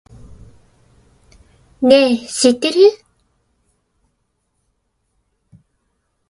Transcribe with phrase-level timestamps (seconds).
[1.83, 2.79] ねぇ、知ってる？